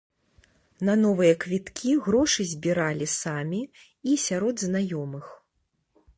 На 0.87 0.95
новыя 1.01 1.33
квіткі 1.43 1.91
грошы 2.07 2.41
збіралі 2.55 3.09
самі 3.19 3.61
і 4.15 4.19
сярод 4.27 4.55
знаёмых. 4.69 5.25